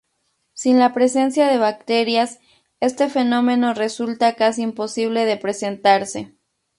[0.55, 2.39] Sin la presencia de bacterias
[2.79, 6.33] este fenómeno resulta casi imposible de presentarse.